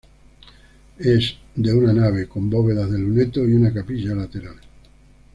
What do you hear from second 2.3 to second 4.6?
bóvedas de lunetos y una capilla lateral.